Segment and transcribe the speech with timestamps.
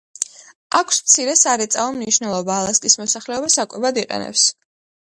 [0.79, 4.53] აქვს მცირე სარეწაო მნიშვნელობა; ალასკის მოსახლეობა საკვებად იყენებს.